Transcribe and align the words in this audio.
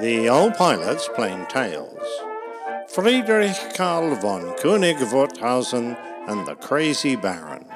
The 0.00 0.28
old 0.30 0.54
pilots 0.54 1.08
playing 1.14 1.46
tales. 1.48 2.02
Friedrich 2.88 3.74
Karl 3.74 4.14
von 4.16 4.42
König 4.56 4.96
Worthausen 5.12 5.94
and 6.26 6.46
the 6.46 6.54
Crazy 6.54 7.16
Baron. 7.16 7.66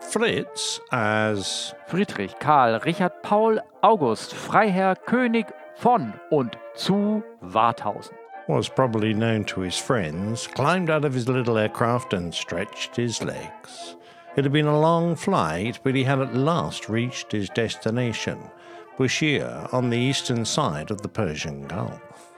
Fritz 0.00 0.80
as 0.92 1.74
Friedrich 1.88 2.38
Karl 2.38 2.78
Richard 2.86 3.22
Paul 3.22 3.58
August 3.82 4.34
Freiherr 4.34 4.94
König 4.94 5.52
von 5.74 6.14
und 6.30 6.56
zu 6.76 7.24
Warthausen. 7.40 8.23
Was 8.48 8.68
probably 8.68 9.14
known 9.14 9.44
to 9.44 9.60
his 9.60 9.78
friends, 9.78 10.46
climbed 10.46 10.90
out 10.90 11.04
of 11.04 11.14
his 11.14 11.28
little 11.28 11.56
aircraft 11.56 12.12
and 12.12 12.34
stretched 12.34 12.96
his 12.96 13.22
legs. 13.22 13.96
It 14.36 14.44
had 14.44 14.52
been 14.52 14.66
a 14.66 14.80
long 14.80 15.16
flight, 15.16 15.80
but 15.82 15.94
he 15.94 16.04
had 16.04 16.20
at 16.20 16.34
last 16.34 16.88
reached 16.88 17.32
his 17.32 17.48
destination, 17.48 18.50
Bushire, 18.98 19.68
on 19.72 19.90
the 19.90 19.98
eastern 19.98 20.44
side 20.44 20.90
of 20.90 21.02
the 21.02 21.08
Persian 21.08 21.66
Gulf. 21.66 22.34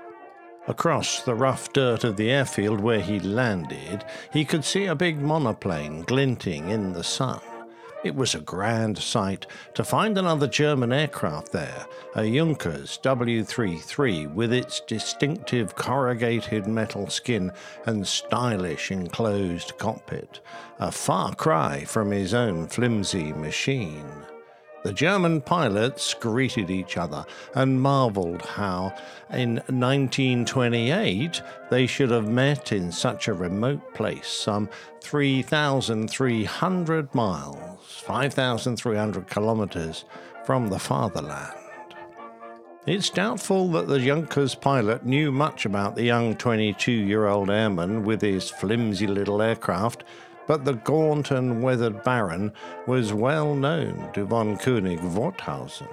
Across 0.68 1.22
the 1.22 1.34
rough 1.34 1.72
dirt 1.72 2.04
of 2.04 2.16
the 2.16 2.30
airfield 2.30 2.80
where 2.80 3.00
he 3.00 3.20
landed, 3.20 4.04
he 4.32 4.44
could 4.44 4.64
see 4.64 4.86
a 4.86 4.94
big 4.94 5.20
monoplane 5.20 6.02
glinting 6.02 6.70
in 6.70 6.92
the 6.92 7.04
sun. 7.04 7.40
It 8.06 8.14
was 8.14 8.36
a 8.36 8.40
grand 8.40 8.98
sight 8.98 9.48
to 9.74 9.82
find 9.82 10.16
another 10.16 10.46
German 10.46 10.92
aircraft 10.92 11.50
there, 11.50 11.88
a 12.14 12.22
Junkers 12.22 12.98
W 12.98 13.42
33 13.42 14.28
with 14.28 14.52
its 14.52 14.78
distinctive 14.78 15.74
corrugated 15.74 16.68
metal 16.68 17.08
skin 17.10 17.50
and 17.84 18.06
stylish 18.06 18.92
enclosed 18.92 19.76
cockpit, 19.78 20.38
a 20.78 20.92
far 20.92 21.34
cry 21.34 21.84
from 21.84 22.12
his 22.12 22.32
own 22.32 22.68
flimsy 22.68 23.32
machine. 23.32 24.06
The 24.82 24.92
German 24.92 25.40
pilots 25.40 26.12
greeted 26.14 26.70
each 26.70 26.96
other 26.96 27.26
and 27.54 27.80
marveled 27.80 28.42
how, 28.42 28.94
in 29.30 29.56
1928, 29.66 31.42
they 31.70 31.86
should 31.86 32.10
have 32.10 32.28
met 32.28 32.72
in 32.72 32.92
such 32.92 33.26
a 33.26 33.34
remote 33.34 33.94
place, 33.94 34.28
some 34.28 34.68
3,300 35.00 37.14
miles, 37.14 38.02
5,300 38.04 39.28
kilometers 39.28 40.04
from 40.44 40.68
the 40.68 40.78
fatherland. 40.78 41.54
It's 42.86 43.10
doubtful 43.10 43.68
that 43.72 43.88
the 43.88 43.98
Junkers 43.98 44.54
pilot 44.54 45.04
knew 45.04 45.32
much 45.32 45.66
about 45.66 45.96
the 45.96 46.04
young 46.04 46.36
22 46.36 46.92
year 46.92 47.26
old 47.26 47.50
airman 47.50 48.04
with 48.04 48.22
his 48.22 48.48
flimsy 48.48 49.08
little 49.08 49.42
aircraft 49.42 50.04
but 50.46 50.64
the 50.64 50.74
gaunt 50.74 51.30
and 51.30 51.62
weathered 51.62 52.02
Baron 52.04 52.52
was 52.86 53.12
well 53.12 53.54
known 53.54 54.10
to 54.14 54.24
von 54.24 54.56
König 54.56 55.00
Warthausen. 55.00 55.88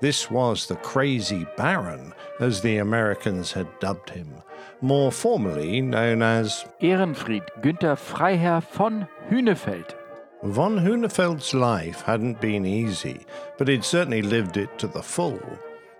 This 0.00 0.30
was 0.30 0.66
the 0.66 0.76
Crazy 0.76 1.46
Baron, 1.56 2.12
as 2.38 2.60
the 2.60 2.76
Americans 2.76 3.52
had 3.52 3.66
dubbed 3.80 4.10
him, 4.10 4.42
more 4.82 5.10
formally 5.10 5.80
known 5.80 6.22
as 6.22 6.66
Ehrenfried 6.82 7.44
Günther 7.62 7.96
Freiherr 7.96 8.60
von 8.62 9.08
Hünefeld. 9.30 9.94
Von 10.42 10.78
Hunefeld's 10.78 11.54
life 11.54 12.02
hadn't 12.02 12.40
been 12.42 12.66
easy, 12.66 13.24
but 13.56 13.68
he'd 13.68 13.84
certainly 13.84 14.20
lived 14.20 14.58
it 14.58 14.78
to 14.78 14.86
the 14.86 15.02
full. 15.02 15.40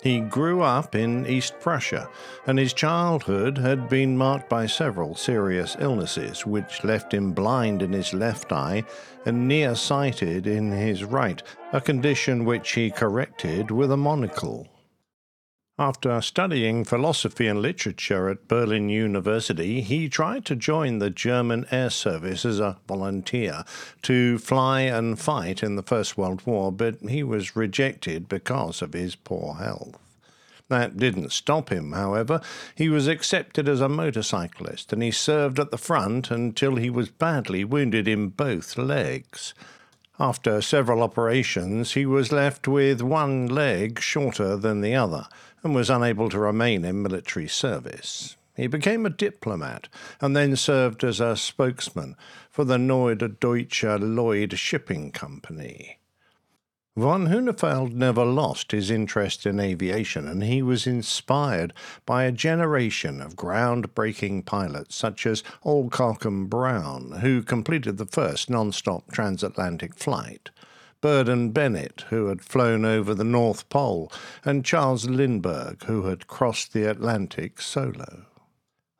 He 0.07 0.21
grew 0.21 0.63
up 0.63 0.95
in 0.95 1.27
East 1.27 1.59
Prussia, 1.59 2.09
and 2.47 2.61
his 2.61 2.73
childhood 2.73 3.59
had 3.59 3.89
been 3.89 4.17
marked 4.17 4.49
by 4.49 4.67
several 4.67 5.17
serious 5.17 5.77
illnesses, 5.81 6.47
which 6.47 6.85
left 6.85 7.13
him 7.13 7.33
blind 7.33 7.83
in 7.83 7.93
his 7.93 8.15
left 8.15 8.53
eye 8.53 8.85
and 9.25 9.49
nearsighted 9.49 10.47
in 10.47 10.71
his 10.71 11.03
right, 11.03 11.43
a 11.73 11.81
condition 11.81 12.45
which 12.45 12.71
he 12.71 12.89
corrected 12.89 13.73
with 13.73 13.91
a 13.91 13.97
monocle. 13.97 14.69
After 15.79 16.23
studying 16.23 16.85
philosophy 16.85 17.47
and 17.47 17.61
literature 17.61 18.31
at 18.31 18.49
Berlin 18.49 18.89
University, 18.89 19.83
he 19.83 20.09
tried 20.09 20.47
to 20.47 20.57
join 20.57 21.01
the 21.01 21.11
German 21.11 21.67
Air 21.71 21.91
Service 21.91 22.47
as 22.47 22.59
a 22.59 22.79
volunteer 22.89 23.63
to 24.01 24.39
fly 24.39 24.81
and 24.81 25.21
fight 25.21 25.63
in 25.63 25.77
the 25.77 25.83
First 25.83 26.17
World 26.17 26.41
War, 26.47 26.73
but 26.73 27.01
he 27.07 27.23
was 27.23 27.55
rejected 27.55 28.27
because 28.27 28.81
of 28.81 28.95
his 28.95 29.17
poor 29.17 29.57
health. 29.57 29.99
That 30.71 30.97
didn't 30.97 31.33
stop 31.33 31.69
him, 31.69 31.93
however. 31.93 32.41
He 32.75 32.89
was 32.89 33.07
accepted 33.07 33.69
as 33.69 33.83
a 33.83 33.89
motorcyclist 33.89 34.95
and 34.95 35.03
he 35.03 35.11
served 35.11 35.61
at 35.61 35.71
the 35.71 35.77
front 35.77 36.31
until 36.31 36.77
he 36.77 36.89
was 36.89 37.11
badly 37.11 37.65
wounded 37.65 38.09
in 38.09 38.29
both 38.29 38.79
legs. 38.79 39.53
After 40.19 40.63
several 40.63 41.03
operations, 41.03 41.93
he 41.93 42.07
was 42.07 42.33
left 42.33 42.67
with 42.67 43.03
one 43.03 43.47
leg 43.47 44.01
shorter 44.01 44.57
than 44.57 44.81
the 44.81 44.95
other 44.95 45.27
and 45.67 45.75
was 45.75 45.91
unable 45.91 46.29
to 46.29 46.39
remain 46.39 46.85
in 46.85 47.03
military 47.03 47.49
service. 47.49 48.37
He 48.55 48.69
became 48.69 49.05
a 49.05 49.11
diplomat 49.11 49.89
and 50.21 50.37
then 50.37 50.55
served 50.55 51.03
as 51.03 51.19
a 51.19 51.37
spokesman 51.37 52.15
for 52.49 52.65
the 52.65 52.77
Norddeutsche 52.77 53.99
Lloyd 54.01 54.57
Shipping 54.57 55.11
Company. 55.11 55.99
Von 56.97 57.27
Hunefeld 57.27 57.93
never 57.95 58.25
lost 58.25 58.71
his 58.71 58.93
interest 58.93 59.45
in 59.45 59.59
aviation, 59.59 60.29
and 60.29 60.45
he 60.45 60.63
was 60.63 60.87
inspired 60.87 61.75
by 62.07 62.23
a 62.23 62.31
generation 62.31 63.21
of 63.21 63.35
groundbreaking 63.35 64.45
pilots 64.45 64.95
such 64.95 65.27
as 65.27 65.43
Alcock 65.65 66.25
and 66.25 66.49
Brown, 66.49 67.19
who 67.23 67.43
completed 67.43 67.97
the 67.97 68.07
first 68.07 68.49
non-stop 68.49 69.11
transatlantic 69.11 69.97
flight, 69.97 70.51
Byrd 71.01 71.29
and 71.29 71.53
Bennett, 71.53 72.05
who 72.11 72.27
had 72.27 72.43
flown 72.43 72.85
over 72.85 73.15
the 73.15 73.25
North 73.25 73.69
Pole, 73.69 74.11
and 74.45 74.65
Charles 74.65 75.09
Lindbergh, 75.09 75.85
who 75.85 76.07
had 76.07 76.27
crossed 76.27 76.73
the 76.73 76.89
Atlantic 76.89 77.61
solo. 77.61 78.27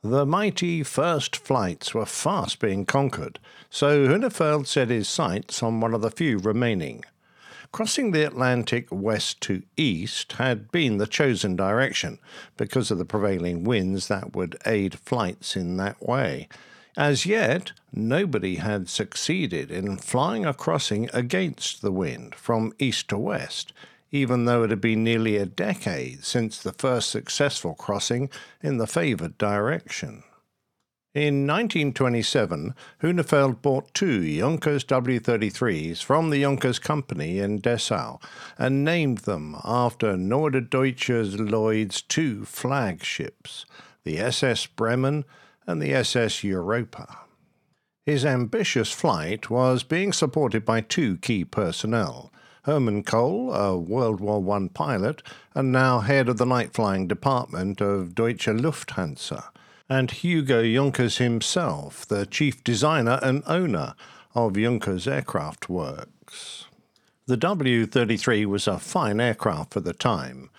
The 0.03 0.27
mighty 0.27 0.83
first 0.83 1.37
flights 1.37 1.95
were 1.95 2.07
fast 2.07 2.61
being 2.61 2.87
conquered, 2.87 3.39
so 3.71 4.07
Hunefeld 4.07 4.67
set 4.67 4.89
his 4.89 5.09
sights 5.09 5.63
on 5.63 5.81
one 5.81 5.95
of 5.95 6.03
the 6.03 6.11
few 6.11 6.39
remaining– 6.39 7.05
Crossing 7.73 8.13
the 8.13 8.25
Atlantic 8.25 8.87
west 8.91 9.41
to 9.43 9.63
east 9.77 10.33
had 10.33 10.71
been 10.71 10.99
the 10.99 11.07
chosen 11.07 11.57
direction 11.57 12.19
because 12.57 12.91
of 12.91 12.99
the 12.99 13.05
prevailing 13.05 13.65
winds 13.65 14.09
that 14.09 14.35
would 14.35 14.57
aid 14.65 14.99
flights 14.99 15.57
in 15.57 15.77
that 15.77 16.01
way. 16.03 16.49
As 16.97 17.27
yet, 17.27 17.73
nobody 17.93 18.57
had 18.57 18.89
succeeded 18.89 19.71
in 19.71 19.99
flying 19.99 20.47
a 20.47 20.55
crossing 20.55 21.11
against 21.13 21.83
the 21.83 21.93
wind 21.93 22.35
from 22.35 22.73
east 22.79 23.09
to 23.09 23.19
west, 23.19 23.75
even 24.11 24.47
though 24.47 24.63
it 24.63 24.71
had 24.71 24.81
been 24.81 25.05
nearly 25.05 25.37
a 25.37 25.45
decade 25.45 26.25
since 26.25 26.59
the 26.59 26.73
first 26.73 27.11
successful 27.11 27.75
crossing 27.75 28.31
in 28.63 28.79
the 28.79 28.87
favoured 28.87 29.37
direction. 29.37 30.23
In 31.13 31.47
1927, 31.47 32.75
Hunefeld 33.03 33.63
bought 33.63 33.93
two 33.95 34.23
Junkers 34.39 34.85
W-33s 34.85 36.03
from 36.03 36.31
the 36.31 36.43
Junkers 36.43 36.79
Company 36.79 37.39
in 37.39 37.61
Dessau 37.61 38.19
and 38.59 38.85
named 38.85 39.19
them 39.19 39.57
after 39.65 40.15
Norddeutsche 40.15 41.51
Lloyd's 41.51 42.01
two 42.03 42.45
flagships, 42.45 43.67
the 44.05 44.19
SS 44.19 44.67
Bremen 44.67 45.25
and 45.67 45.81
the 45.81 45.93
SS 45.93 46.45
Europa. 46.45 47.19
His 48.05 48.25
ambitious 48.25 48.93
flight 48.93 49.51
was 49.51 49.83
being 49.83 50.13
supported 50.13 50.65
by 50.65 50.81
two 50.81 51.17
key 51.17 51.45
personnel. 51.45 52.33
Hermann 52.63 53.03
Kohl, 53.03 53.53
a 53.53 53.77
World 53.77 54.21
War 54.21 54.57
I 54.57 54.69
pilot 54.73 55.23
and 55.55 55.73
now 55.73 56.01
head 56.01 56.29
of 56.29 56.37
the 56.37 56.47
night 56.47 56.73
flying 56.73 57.07
department 57.07 57.81
of 57.81 58.15
Deutsche 58.15 58.47
Lufthansa, 58.47 59.45
and 59.89 60.11
Hugo 60.11 60.63
Junkers 60.65 61.19
himself, 61.19 62.07
the 62.07 62.27
chief 62.27 62.63
designer 62.65 63.19
and 63.23 63.43
owner 63.47 63.95
of 64.35 64.55
Junkers 64.55 65.07
Aircraft 65.07 65.69
Works. 65.69 66.67
The 67.27 67.37
W 67.37 67.87
33 67.87 68.47
was 68.47 68.69
a 68.69 68.79
fine 68.79 69.21
aircraft 69.21 69.73
for 69.73 69.81
the 69.81 69.93
time. 69.93 70.51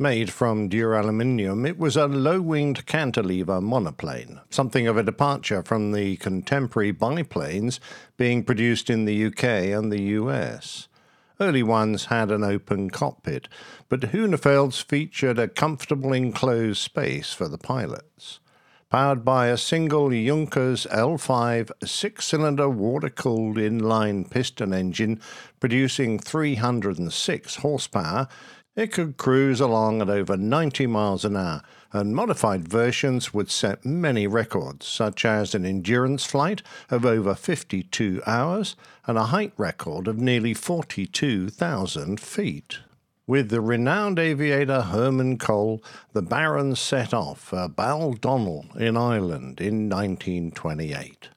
Made 0.00 0.32
from 0.32 0.70
duraluminium, 0.70 1.66
it 1.66 1.76
was 1.76 1.96
a 1.96 2.06
low 2.06 2.40
winged 2.40 2.86
cantilever 2.86 3.60
monoplane, 3.60 4.40
something 4.48 4.86
of 4.86 4.96
a 4.96 5.02
departure 5.02 5.64
from 5.64 5.90
the 5.90 6.14
contemporary 6.18 6.92
biplanes 6.92 7.80
being 8.16 8.44
produced 8.44 8.90
in 8.90 9.06
the 9.06 9.26
UK 9.26 9.42
and 9.76 9.90
the 9.90 10.02
US. 10.02 10.86
Early 11.40 11.64
ones 11.64 12.04
had 12.04 12.30
an 12.30 12.44
open 12.44 12.90
cockpit, 12.90 13.48
but 13.88 14.12
Hunefeld's 14.12 14.80
featured 14.80 15.40
a 15.40 15.48
comfortable 15.48 16.12
enclosed 16.12 16.80
space 16.80 17.32
for 17.32 17.48
the 17.48 17.58
pilots 17.58 18.38
powered 18.90 19.22
by 19.22 19.48
a 19.48 19.56
single 19.56 20.10
Junkers 20.10 20.86
L5 20.90 21.70
six 21.84 22.26
cylinder 22.26 22.68
water 22.70 23.10
cooled 23.10 23.56
inline 23.56 24.28
piston 24.30 24.72
engine 24.72 25.20
producing 25.60 26.18
306 26.18 27.56
horsepower. 27.56 28.28
It 28.78 28.92
could 28.92 29.16
cruise 29.16 29.60
along 29.60 30.02
at 30.02 30.08
over 30.08 30.36
90 30.36 30.86
miles 30.86 31.24
an 31.24 31.36
hour, 31.36 31.62
and 31.92 32.14
modified 32.14 32.68
versions 32.68 33.34
would 33.34 33.50
set 33.50 33.84
many 33.84 34.28
records, 34.28 34.86
such 34.86 35.24
as 35.24 35.52
an 35.52 35.66
endurance 35.66 36.24
flight 36.24 36.62
of 36.88 37.04
over 37.04 37.34
52 37.34 38.22
hours 38.24 38.76
and 39.04 39.18
a 39.18 39.34
height 39.34 39.52
record 39.56 40.06
of 40.06 40.18
nearly 40.18 40.54
42,000 40.54 42.20
feet. 42.20 42.78
With 43.26 43.48
the 43.48 43.60
renowned 43.60 44.20
aviator 44.20 44.82
Hermann 44.82 45.38
Kohl, 45.38 45.82
the 46.12 46.22
Baron 46.22 46.76
set 46.76 47.12
off 47.12 47.40
for 47.40 47.68
Baldonnel 47.68 48.76
in 48.80 48.96
Ireland 48.96 49.60
in 49.60 49.88
1928. 49.88 51.30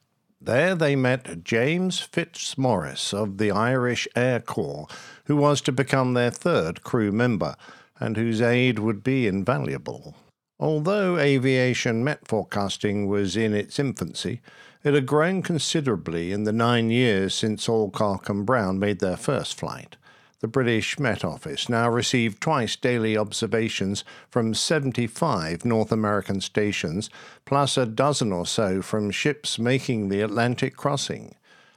There 0.44 0.74
they 0.74 0.96
met 0.96 1.44
James 1.44 2.00
Fitzmaurice 2.00 3.14
of 3.14 3.38
the 3.38 3.52
Irish 3.52 4.08
Air 4.16 4.40
Corps, 4.40 4.88
who 5.26 5.36
was 5.36 5.60
to 5.60 5.70
become 5.70 6.14
their 6.14 6.32
third 6.32 6.82
crew 6.82 7.12
member, 7.12 7.54
and 8.00 8.16
whose 8.16 8.42
aid 8.42 8.80
would 8.80 9.04
be 9.04 9.28
invaluable. 9.28 10.16
Although 10.58 11.16
aviation 11.16 12.02
met 12.02 12.26
forecasting 12.26 13.06
was 13.06 13.36
in 13.36 13.54
its 13.54 13.78
infancy, 13.78 14.40
it 14.82 14.94
had 14.94 15.06
grown 15.06 15.42
considerably 15.42 16.32
in 16.32 16.42
the 16.42 16.52
nine 16.52 16.90
years 16.90 17.34
since 17.34 17.68
Alcock 17.68 18.28
and 18.28 18.44
Brown 18.44 18.80
made 18.80 18.98
their 18.98 19.16
first 19.16 19.56
flight 19.56 19.96
the 20.42 20.48
British 20.48 20.98
Met 20.98 21.24
Office 21.24 21.68
now 21.68 21.88
received 21.88 22.42
twice 22.42 22.74
daily 22.74 23.16
observations 23.16 24.02
from 24.28 24.54
75 24.54 25.64
North 25.64 25.92
American 25.92 26.40
stations, 26.40 27.08
plus 27.44 27.76
a 27.76 27.86
dozen 27.86 28.32
or 28.32 28.44
so 28.44 28.82
from 28.82 29.12
ships 29.12 29.56
making 29.56 30.08
the 30.08 30.20
Atlantic 30.20 30.76
crossing. 30.76 31.36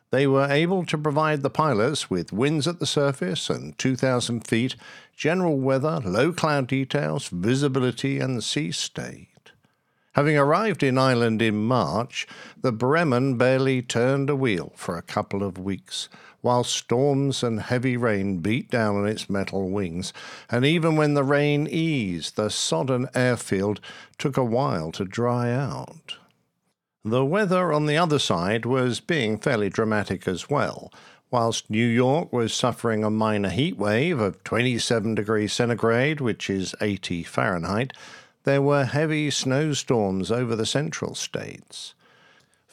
They 0.09 0.25
were 0.25 0.49
able 0.49 0.83
to 0.87 0.97
provide 0.97 1.43
the 1.43 1.49
pilots 1.51 2.09
with 2.09 2.33
winds 2.33 2.67
at 2.67 2.79
the 2.79 2.87
surface 2.87 3.51
and 3.51 3.77
2,000 3.77 4.47
feet, 4.47 4.75
general 5.15 5.59
weather, 5.59 6.01
low 6.03 6.33
cloud 6.33 6.65
details, 6.65 7.27
visibility, 7.27 8.19
and 8.19 8.43
sea 8.43 8.71
state. 8.71 9.29
Having 10.13 10.37
arrived 10.37 10.81
in 10.81 10.97
Ireland 10.97 11.41
in 11.41 11.57
March, 11.57 12.25
the 12.61 12.71
Bremen 12.71 13.37
barely 13.37 13.81
turned 13.81 14.29
a 14.29 14.35
wheel 14.35 14.71
for 14.75 14.97
a 14.97 15.01
couple 15.01 15.43
of 15.43 15.59
weeks, 15.59 16.07
while 16.45 16.63
storms 16.63 17.41
and 17.41 17.59
heavy 17.59 17.97
rain 17.97 18.37
beat 18.37 18.69
down 18.69 18.95
on 18.95 19.07
its 19.07 19.27
metal 19.27 19.67
wings, 19.71 20.13
and 20.47 20.63
even 20.63 20.95
when 20.95 21.15
the 21.15 21.23
rain 21.23 21.67
eased, 21.67 22.35
the 22.35 22.51
sodden 22.51 23.09
airfield 23.15 23.79
took 24.19 24.37
a 24.37 24.43
while 24.43 24.91
to 24.91 25.03
dry 25.03 25.51
out. 25.51 26.17
The 27.03 27.25
weather 27.25 27.73
on 27.73 27.87
the 27.87 27.97
other 27.97 28.19
side 28.19 28.63
was 28.63 28.99
being 28.99 29.39
fairly 29.39 29.69
dramatic 29.69 30.27
as 30.27 30.47
well. 30.47 30.93
Whilst 31.31 31.71
New 31.71 31.87
York 31.87 32.31
was 32.31 32.53
suffering 32.53 33.03
a 33.03 33.09
minor 33.09 33.49
heat 33.49 33.75
wave 33.75 34.19
of 34.19 34.43
27 34.43 35.15
degrees 35.15 35.51
centigrade, 35.51 36.21
which 36.21 36.47
is 36.47 36.75
80 36.79 37.23
Fahrenheit, 37.23 37.91
there 38.43 38.61
were 38.61 38.85
heavy 38.85 39.31
snowstorms 39.31 40.31
over 40.31 40.55
the 40.55 40.67
central 40.67 41.15
states. 41.15 41.95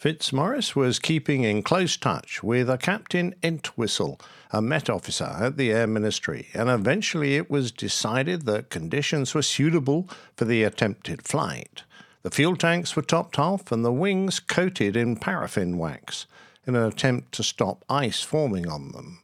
Fitzmaurice 0.02 0.74
was 0.74 0.98
keeping 0.98 1.44
in 1.44 1.62
close 1.62 1.96
touch 1.96 2.42
with 2.42 2.68
a 2.68 2.76
Captain 2.76 3.36
Entwistle, 3.40 4.18
a 4.50 4.60
Met 4.60 4.90
officer 4.90 5.36
at 5.38 5.56
the 5.56 5.70
Air 5.70 5.86
Ministry, 5.86 6.48
and 6.54 6.68
eventually 6.68 7.36
it 7.36 7.48
was 7.48 7.70
decided 7.70 8.42
that 8.42 8.68
conditions 8.68 9.32
were 9.32 9.42
suitable 9.42 10.08
for 10.34 10.44
the 10.44 10.64
attempted 10.64 11.22
flight. 11.22 11.84
The 12.22 12.32
fuel 12.32 12.56
tanks 12.56 12.96
were 12.96 13.02
topped 13.02 13.38
off 13.38 13.70
and 13.70 13.84
the 13.84 13.92
wings 13.92 14.40
coated 14.40 14.96
in 14.96 15.18
paraffin 15.18 15.78
wax 15.78 16.26
in 16.66 16.74
an 16.74 16.82
attempt 16.82 17.30
to 17.34 17.44
stop 17.44 17.84
ice 17.88 18.22
forming 18.22 18.66
on 18.66 18.90
them. 18.90 19.22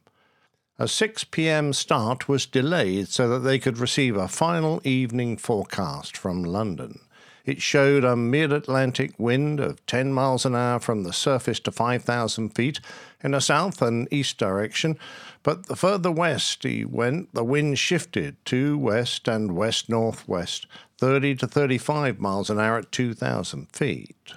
A 0.77 0.87
6 0.87 1.25
p.m. 1.25 1.73
start 1.73 2.29
was 2.29 2.45
delayed 2.45 3.09
so 3.09 3.27
that 3.27 3.39
they 3.39 3.59
could 3.59 3.79
receive 3.79 4.15
a 4.15 4.29
final 4.29 4.79
evening 4.85 5.35
forecast 5.35 6.15
from 6.15 6.41
London. 6.41 7.01
It 7.45 7.61
showed 7.61 8.03
a 8.03 8.15
mid 8.15 8.51
Atlantic 8.51 9.13
wind 9.17 9.59
of 9.59 9.85
10 9.85 10.13
miles 10.13 10.45
an 10.45 10.55
hour 10.55 10.79
from 10.79 11.03
the 11.03 11.13
surface 11.13 11.59
to 11.61 11.71
5,000 11.71 12.49
feet 12.49 12.79
in 13.23 13.33
a 13.33 13.41
south 13.41 13.81
and 13.81 14.07
east 14.11 14.37
direction, 14.37 14.97
but 15.43 15.67
the 15.67 15.75
further 15.75 16.11
west 16.11 16.63
he 16.63 16.85
went, 16.85 17.33
the 17.33 17.43
wind 17.43 17.79
shifted 17.79 18.37
to 18.45 18.77
west 18.77 19.27
and 19.27 19.55
west 19.55 19.89
northwest, 19.89 20.67
30 20.97 21.35
to 21.35 21.47
35 21.47 22.19
miles 22.19 22.49
an 22.49 22.59
hour 22.59 22.77
at 22.77 22.91
2,000 22.91 23.67
feet. 23.71 24.33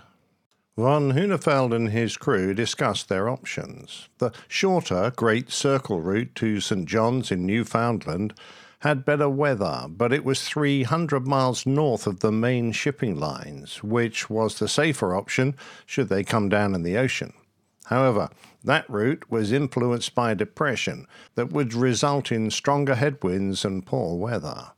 Von 0.77 1.13
Hunefeld 1.13 1.75
and 1.75 1.91
his 1.91 2.17
crew 2.17 2.55
discussed 2.55 3.11
their 3.11 3.29
options. 3.29 4.09
The 4.19 4.33
shorter 4.49 5.13
Great 5.15 5.53
Circle 5.53 6.01
route 6.01 6.35
to 6.37 6.61
St. 6.61 6.87
John's 6.89 7.31
in 7.31 7.45
Newfoundland 7.45 8.33
had 8.83 9.05
better 9.05 9.29
weather, 9.29 9.87
but 9.89 10.13
it 10.13 10.25
was 10.25 10.43
300 10.43 11.25
miles 11.25 11.65
north 11.65 12.05
of 12.07 12.19
the 12.19 12.33
main 12.33 12.73
shipping 12.73 13.19
lines, 13.19 13.83
which 13.83 14.29
was 14.29 14.59
the 14.59 14.67
safer 14.67 15.15
option 15.15 15.55
should 15.87 16.09
they 16.09 16.25
come 16.25 16.49
down 16.49 16.75
in 16.75 16.83
the 16.83 16.97
ocean. 16.97 17.33
However, 17.87 18.29
that 18.65 18.89
route 18.91 19.31
was 19.31 19.53
influenced 19.53 20.17
by 20.17 20.35
depression 20.35 21.07
that 21.37 21.53
would 21.53 21.75
result 21.75 22.33
in 22.33 22.51
stronger 22.51 22.97
headwinds 22.97 23.65
and 23.65 23.87
poor 23.87 24.17
weather. 24.17 24.73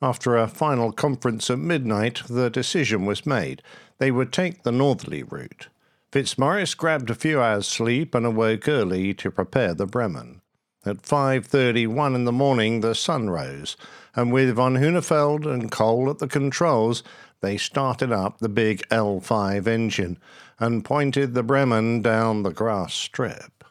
After 0.00 0.36
a 0.36 0.46
final 0.46 0.92
conference 0.92 1.50
at 1.50 1.58
midnight, 1.58 2.22
the 2.28 2.48
decision 2.48 3.06
was 3.06 3.26
made. 3.26 3.62
They 3.98 4.12
would 4.12 4.32
take 4.32 4.62
the 4.62 4.72
northerly 4.72 5.24
route. 5.24 5.66
Fitzmaurice 6.12 6.74
grabbed 6.74 7.10
a 7.10 7.14
few 7.14 7.40
hours' 7.40 7.66
sleep 7.66 8.14
and 8.14 8.26
awoke 8.26 8.68
early 8.68 9.14
to 9.14 9.30
prepare 9.30 9.74
the 9.74 9.86
Bremen. 9.86 10.41
At 10.84 11.02
5.31 11.02 12.16
in 12.16 12.24
the 12.24 12.32
morning, 12.32 12.80
the 12.80 12.96
sun 12.96 13.30
rose, 13.30 13.76
and 14.16 14.32
with 14.32 14.56
von 14.56 14.74
Hunefeld 14.74 15.46
and 15.46 15.70
Kohl 15.70 16.10
at 16.10 16.18
the 16.18 16.26
controls, 16.26 17.04
they 17.40 17.56
started 17.56 18.10
up 18.10 18.38
the 18.38 18.48
big 18.48 18.82
L5 18.88 19.68
engine 19.68 20.18
and 20.58 20.84
pointed 20.84 21.34
the 21.34 21.44
Bremen 21.44 22.02
down 22.02 22.42
the 22.42 22.50
grass 22.50 22.94
strip. 22.94 23.64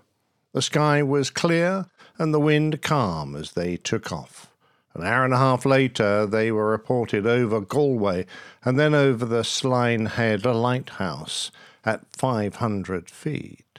The 0.54 0.62
sky 0.62 1.04
was 1.04 1.30
clear 1.30 1.88
and 2.18 2.34
the 2.34 2.40
wind 2.40 2.81
calm 2.81 3.36
as 3.36 3.52
they 3.52 3.75
took 3.75 4.12
off. 4.12 4.52
An 4.94 5.04
hour 5.04 5.25
and 5.25 5.34
a 5.34 5.38
half 5.38 5.66
later, 5.66 6.25
they 6.25 6.52
were 6.52 6.69
reported 6.69 7.25
over 7.25 7.60
Galway 7.62 8.25
and 8.64 8.80
then 8.80 8.94
over 8.94 9.25
the 9.25 9.44
Slyne 9.44 10.07
Head 10.07 10.46
lighthouse 10.46 11.52
at 11.86 12.06
500 12.16 13.10
feet. 13.10 13.70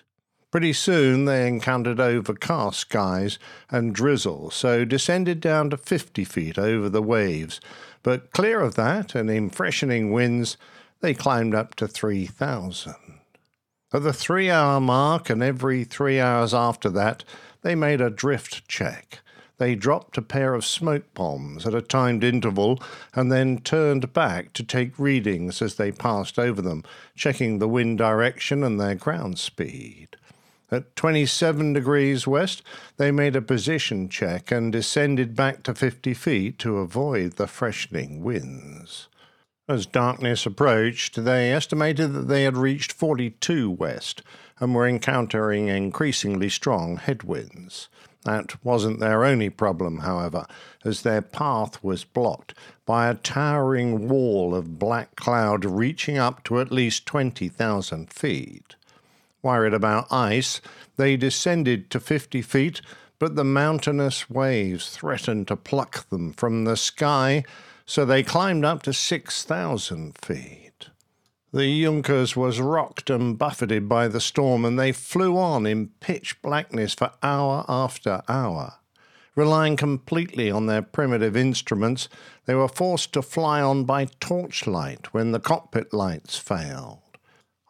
Pretty 0.52 0.74
soon 0.74 1.24
they 1.24 1.48
encountered 1.48 1.98
overcast 1.98 2.78
skies 2.78 3.38
and 3.70 3.94
drizzle, 3.94 4.50
so 4.50 4.84
descended 4.84 5.40
down 5.40 5.70
to 5.70 5.76
50 5.76 6.24
feet 6.24 6.58
over 6.58 6.88
the 6.88 7.02
waves. 7.02 7.60
But 8.02 8.30
clear 8.32 8.60
of 8.60 8.74
that 8.76 9.14
and 9.14 9.30
in 9.30 9.50
freshening 9.50 10.12
winds, 10.12 10.56
they 11.00 11.14
climbed 11.14 11.54
up 11.54 11.74
to 11.76 11.88
3,000. 11.88 12.94
At 13.94 14.02
the 14.02 14.12
three 14.12 14.50
hour 14.50 14.78
mark 14.78 15.30
and 15.30 15.42
every 15.42 15.84
three 15.84 16.20
hours 16.20 16.52
after 16.54 16.90
that, 16.90 17.24
they 17.62 17.74
made 17.74 18.00
a 18.00 18.10
drift 18.10 18.68
check 18.68 19.20
they 19.62 19.76
dropped 19.76 20.18
a 20.18 20.22
pair 20.22 20.54
of 20.54 20.64
smoke 20.64 21.14
bombs 21.14 21.66
at 21.68 21.74
a 21.74 21.80
timed 21.80 22.24
interval 22.24 22.82
and 23.14 23.30
then 23.30 23.58
turned 23.58 24.12
back 24.12 24.52
to 24.54 24.64
take 24.64 24.98
readings 24.98 25.62
as 25.62 25.76
they 25.76 25.92
passed 25.92 26.36
over 26.36 26.60
them, 26.60 26.82
checking 27.14 27.60
the 27.60 27.68
wind 27.68 27.96
direction 27.96 28.64
and 28.64 28.80
their 28.80 28.96
ground 28.96 29.38
speed. 29.38 30.16
At 30.72 30.96
27 30.96 31.74
degrees 31.74 32.26
west, 32.26 32.62
they 32.96 33.10
made 33.10 33.36
a 33.36 33.42
position 33.42 34.08
check 34.08 34.50
and 34.50 34.72
descended 34.72 35.36
back 35.36 35.62
to 35.64 35.74
50 35.74 36.14
feet 36.14 36.58
to 36.60 36.78
avoid 36.78 37.34
the 37.34 37.46
freshening 37.46 38.22
winds. 38.24 39.08
As 39.68 39.84
darkness 39.84 40.46
approached, 40.46 41.24
they 41.24 41.52
estimated 41.52 42.14
that 42.14 42.28
they 42.28 42.44
had 42.44 42.56
reached 42.56 42.90
42 42.90 43.70
west 43.70 44.22
and 44.60 44.74
were 44.74 44.88
encountering 44.88 45.68
increasingly 45.68 46.48
strong 46.48 46.96
headwinds. 46.96 47.90
That 48.24 48.64
wasn't 48.64 48.98
their 48.98 49.24
only 49.24 49.50
problem, 49.50 49.98
however, 49.98 50.46
as 50.86 51.02
their 51.02 51.20
path 51.20 51.84
was 51.84 52.04
blocked 52.04 52.54
by 52.86 53.08
a 53.08 53.14
towering 53.14 54.08
wall 54.08 54.54
of 54.54 54.78
black 54.78 55.16
cloud 55.16 55.66
reaching 55.66 56.16
up 56.16 56.42
to 56.44 56.60
at 56.60 56.72
least 56.72 57.04
20,000 57.04 58.10
feet. 58.10 58.76
Worried 59.42 59.74
about 59.74 60.06
ice, 60.12 60.60
they 60.96 61.16
descended 61.16 61.90
to 61.90 61.98
50 61.98 62.42
feet, 62.42 62.80
but 63.18 63.34
the 63.34 63.44
mountainous 63.44 64.30
waves 64.30 64.90
threatened 64.90 65.48
to 65.48 65.56
pluck 65.56 66.08
them 66.10 66.32
from 66.32 66.64
the 66.64 66.76
sky, 66.76 67.44
so 67.84 68.04
they 68.04 68.22
climbed 68.22 68.64
up 68.64 68.82
to 68.84 68.92
6,000 68.92 70.16
feet. 70.18 70.88
The 71.52 71.82
Junkers 71.82 72.34
was 72.34 72.60
rocked 72.60 73.10
and 73.10 73.36
buffeted 73.36 73.88
by 73.88 74.08
the 74.08 74.20
storm, 74.20 74.64
and 74.64 74.78
they 74.78 74.92
flew 74.92 75.36
on 75.36 75.66
in 75.66 75.88
pitch 76.00 76.40
blackness 76.40 76.94
for 76.94 77.10
hour 77.22 77.64
after 77.68 78.22
hour. 78.28 78.74
Relying 79.34 79.76
completely 79.76 80.50
on 80.50 80.66
their 80.66 80.82
primitive 80.82 81.36
instruments, 81.36 82.08
they 82.46 82.54
were 82.54 82.68
forced 82.68 83.12
to 83.14 83.22
fly 83.22 83.60
on 83.60 83.84
by 83.84 84.06
torchlight 84.20 85.12
when 85.12 85.32
the 85.32 85.40
cockpit 85.40 85.92
lights 85.92 86.38
failed. 86.38 87.00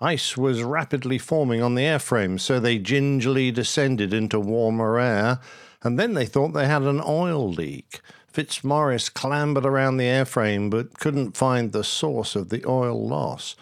Ice 0.02 0.36
was 0.36 0.64
rapidly 0.64 1.16
forming 1.16 1.62
on 1.62 1.76
the 1.76 1.84
airframe, 1.84 2.40
so 2.40 2.58
they 2.58 2.76
gingerly 2.76 3.52
descended 3.52 4.12
into 4.12 4.40
warmer 4.40 4.98
air, 4.98 5.38
and 5.84 5.96
then 5.96 6.14
they 6.14 6.26
thought 6.26 6.54
they 6.54 6.66
had 6.66 6.82
an 6.82 7.00
oil 7.06 7.48
leak. 7.48 8.00
Fitzmaurice 8.26 9.08
clambered 9.08 9.64
around 9.64 9.98
the 9.98 10.06
airframe 10.06 10.70
but 10.70 10.98
couldn't 10.98 11.36
find 11.36 11.70
the 11.70 11.84
source 11.84 12.34
of 12.34 12.48
the 12.48 12.66
oil 12.66 13.06
loss. 13.06 13.54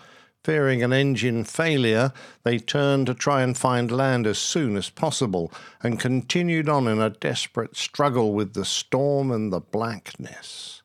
Fearing 0.43 0.83
an 0.83 0.95
engine 0.95 1.45
failure, 1.45 2.11
they 2.43 2.59
turned 2.59 3.09
to 3.09 3.15
try 3.15 3.43
and 3.43 3.59
find 3.59 3.91
land 3.91 4.27
as 4.27 4.39
soon 4.39 4.79
as 4.79 4.89
possible 4.89 5.53
and 5.83 6.01
continued 6.01 6.71
on 6.71 6.89
in 6.89 7.03
a 7.03 7.11
desperate 7.11 7.77
struggle 7.77 8.33
with 8.33 8.55
the 8.55 8.65
storm 8.65 9.31
and 9.31 9.53
the 9.53 9.61
blackness. 9.61 10.81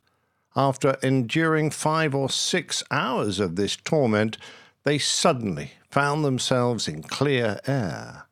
After 0.54 0.98
enduring 1.02 1.70
five 1.70 2.14
or 2.14 2.30
six 2.30 2.84
hours 2.92 3.40
of 3.40 3.56
this 3.56 3.78
torment, 3.78 4.38
they 4.86 5.00
suddenly 5.00 5.72
found 5.89 6.24
themselves 6.24 6.88
in 6.88 7.01
clear 7.01 7.60
air. 7.68 8.27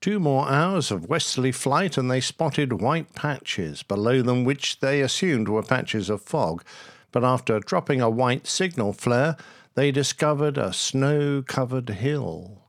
Two 0.00 0.18
more 0.18 0.48
hours 0.48 0.90
of 0.90 1.08
westerly 1.08 1.52
flight, 1.52 1.96
and 1.96 2.10
they 2.10 2.20
spotted 2.20 2.80
white 2.80 3.14
patches 3.14 3.82
below 3.82 4.22
them, 4.22 4.44
which 4.44 4.80
they 4.80 5.00
assumed 5.00 5.48
were 5.48 5.62
patches 5.62 6.10
of 6.10 6.22
fog. 6.22 6.64
But 7.12 7.24
after 7.24 7.60
dropping 7.60 8.00
a 8.00 8.10
white 8.10 8.46
signal 8.46 8.92
flare, 8.92 9.36
they 9.74 9.90
discovered 9.92 10.58
a 10.58 10.72
snow 10.72 11.42
covered 11.42 11.88
hill. 11.88 12.62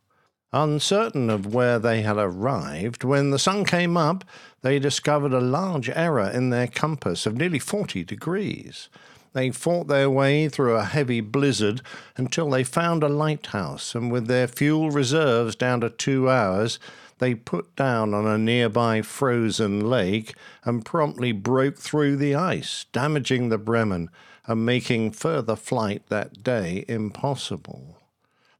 Uncertain 0.53 1.29
of 1.29 1.53
where 1.53 1.79
they 1.79 2.01
had 2.01 2.17
arrived, 2.17 3.03
when 3.03 3.31
the 3.31 3.39
sun 3.39 3.65
came 3.65 3.97
up, 3.97 4.23
they 4.61 4.79
discovered 4.79 5.33
a 5.33 5.41
large 5.41 5.89
error 5.89 6.29
in 6.29 6.49
their 6.49 6.67
compass 6.67 7.25
of 7.25 7.35
nearly 7.35 7.59
40 7.59 8.03
degrees. 8.05 8.89
They 9.35 9.51
fought 9.51 9.89
their 9.89 10.09
way 10.09 10.47
through 10.47 10.77
a 10.77 10.85
heavy 10.85 11.19
blizzard 11.19 11.81
until 12.15 12.49
they 12.49 12.63
found 12.63 13.03
a 13.03 13.09
lighthouse, 13.09 13.93
and 13.93 14.09
with 14.09 14.27
their 14.27 14.47
fuel 14.47 14.91
reserves 14.91 15.57
down 15.57 15.81
to 15.81 15.89
two 15.89 16.29
hours, 16.29 16.79
they 17.17 17.35
put 17.35 17.75
down 17.75 18.13
on 18.13 18.25
a 18.25 18.37
nearby 18.37 19.01
frozen 19.01 19.89
lake 19.89 20.35
and 20.63 20.85
promptly 20.85 21.33
broke 21.33 21.77
through 21.77 22.15
the 22.15 22.33
ice, 22.33 22.85
damaging 22.93 23.49
the 23.49 23.57
Bremen 23.57 24.09
and 24.47 24.65
making 24.65 25.11
further 25.11 25.57
flight 25.57 26.03
that 26.07 26.41
day 26.41 26.85
impossible. 26.87 27.97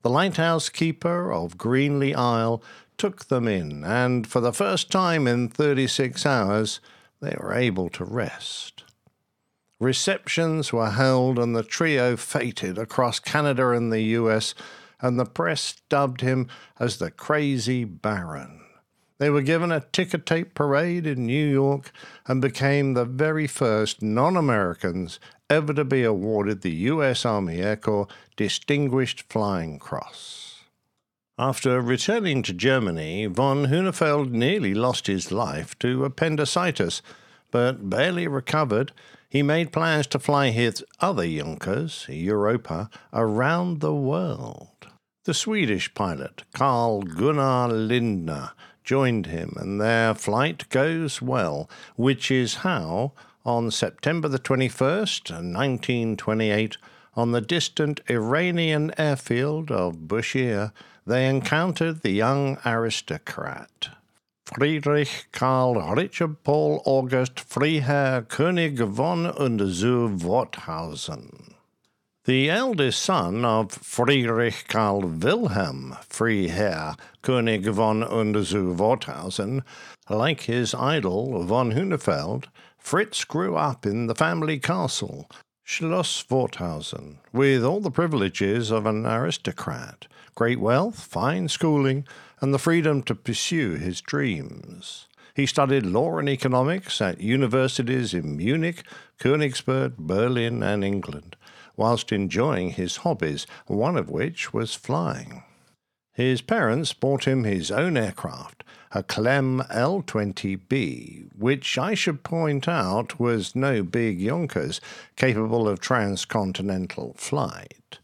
The 0.01 0.09
lighthouse 0.09 0.67
keeper 0.67 1.31
of 1.31 1.57
Greenly 1.57 2.13
Isle 2.13 2.61
took 2.97 3.29
them 3.29 3.47
in, 3.47 3.85
and 3.85 4.27
for 4.27 4.41
the 4.41 4.51
first 4.51 4.91
time 4.91 5.25
in 5.25 5.47
36 5.47 6.25
hours, 6.25 6.81
they 7.21 7.33
were 7.39 7.53
able 7.53 7.87
to 7.91 8.03
rest. 8.03 8.84
Receptions 9.79 10.71
were 10.71 10.91
held, 10.91 11.37
and 11.37 11.55
the 11.55 11.63
trio 11.63 12.15
feted 12.15 12.77
across 12.77 13.19
Canada 13.19 13.71
and 13.71 13.91
the 13.91 14.01
US, 14.01 14.55
and 15.01 15.19
the 15.19 15.25
press 15.25 15.75
dubbed 15.89 16.21
him 16.21 16.47
as 16.79 16.97
the 16.97 17.11
Crazy 17.11 17.83
Baron. 17.83 18.61
They 19.17 19.29
were 19.29 19.41
given 19.41 19.71
a 19.71 19.85
ticker 19.91 20.17
tape 20.17 20.53
parade 20.53 21.07
in 21.07 21.25
New 21.25 21.47
York 21.47 21.91
and 22.27 22.41
became 22.41 22.93
the 22.93 23.05
very 23.05 23.47
first 23.47 24.01
non 24.01 24.35
Americans 24.35 25.19
ever 25.49 25.73
to 25.73 25.85
be 25.85 26.03
awarded 26.03 26.61
the 26.61 26.71
U.S. 26.71 27.25
Army 27.25 27.59
Air 27.59 27.77
Corps 27.77 28.07
Distinguished 28.35 29.23
Flying 29.29 29.79
Cross. 29.79 30.63
After 31.37 31.81
returning 31.81 32.43
to 32.43 32.53
Germany, 32.53 33.25
von 33.25 33.65
Hunefeld 33.65 34.31
nearly 34.31 34.73
lost 34.73 35.07
his 35.07 35.31
life 35.31 35.77
to 35.79 36.05
appendicitis, 36.05 37.01
but 37.51 37.89
barely 37.89 38.27
recovered. 38.27 38.91
He 39.29 39.43
made 39.43 39.71
plans 39.71 40.07
to 40.07 40.19
fly 40.19 40.51
his 40.51 40.83
other 40.99 41.27
Junkers, 41.27 42.05
Europa, 42.09 42.89
around 43.13 43.79
the 43.81 43.93
world. 43.93 44.87
The 45.25 45.33
Swedish 45.33 45.93
pilot, 45.93 46.43
Carl 46.53 47.01
Gunnar 47.01 47.67
Lindner, 47.69 48.51
joined 48.83 49.25
him, 49.25 49.55
and 49.57 49.81
their 49.81 50.13
flight 50.13 50.69
goes 50.69 51.21
well, 51.21 51.69
which 51.95 52.29
is 52.29 52.55
how, 52.57 53.13
on 53.43 53.71
September 53.71 54.27
the 54.27 54.39
21st, 54.39 55.31
1928, 55.31 56.77
on 57.15 57.31
the 57.31 57.41
distant 57.41 58.01
Iranian 58.09 58.91
airfield 58.97 59.71
of 59.71 60.07
Bushehr, 60.07 60.71
they 61.07 61.27
encountered 61.27 62.01
the 62.01 62.11
young 62.11 62.57
aristocrat. 62.65 63.89
Friedrich 64.53 65.25
Karl 65.31 65.73
Richard 65.95 66.43
Paul 66.43 66.79
August 66.85 67.39
Freiherr 67.39 68.21
König 68.27 68.77
von 68.95 69.25
und 69.25 69.59
zu 69.73 70.21
Warthausen. 70.21 71.55
The 72.25 72.51
eldest 72.51 73.01
son 73.01 73.43
of 73.43 73.71
Friedrich 73.71 74.67
Karl 74.67 75.01
Wilhelm 75.01 75.97
Freiherr 76.07 76.95
König 77.23 77.73
von 77.73 78.03
und 78.03 78.45
zu 78.45 78.77
Warthausen, 78.77 79.63
like 80.09 80.41
his 80.41 80.75
idol 80.75 81.43
von 81.47 81.71
Hunefeld, 81.71 82.45
Fritz 82.77 83.25
grew 83.25 83.55
up 83.55 83.83
in 83.83 84.05
the 84.05 84.15
family 84.15 84.59
castle, 84.59 85.27
Schloss 85.63 86.23
Warthausen, 86.29 87.17
with 87.33 87.63
all 87.63 87.81
the 87.81 87.89
privileges 87.89 88.71
of 88.71 88.85
an 88.85 89.07
aristocrat 89.07 90.05
great 90.35 90.59
wealth, 90.59 90.99
fine 90.99 91.47
schooling, 91.47 92.05
and 92.41 92.53
the 92.53 92.59
freedom 92.59 93.01
to 93.03 93.15
pursue 93.15 93.75
his 93.75 94.01
dreams. 94.01 95.07
He 95.33 95.45
studied 95.45 95.85
law 95.85 96.17
and 96.17 96.29
economics 96.29 97.01
at 97.01 97.19
universities 97.19 98.13
in 98.13 98.37
Munich, 98.37 98.83
Königsberg, 99.19 99.97
Berlin, 99.97 100.63
and 100.63 100.83
England 100.83 101.35
whilst 101.77 102.11
enjoying 102.11 102.71
his 102.71 102.97
hobbies, 102.97 103.45
one 103.67 103.97
of 103.97 104.09
which 104.09 104.53
was 104.53 104.75
flying. 104.75 105.43
His 106.13 106.41
parents 106.41 106.93
bought 106.93 107.25
him 107.27 107.43
his 107.43 107.71
own 107.71 107.97
aircraft, 107.97 108.63
a 108.91 109.03
Klemm 109.03 109.65
L 109.69 110.01
20B, 110.01 111.27
which 111.37 111.77
I 111.77 111.93
should 111.93 112.23
point 112.23 112.69
out 112.69 113.19
was 113.19 113.55
no 113.55 113.83
big 113.83 114.21
Junkers 114.21 114.79
capable 115.17 115.67
of 115.67 115.81
transcontinental 115.81 117.15
flight. 117.17 117.99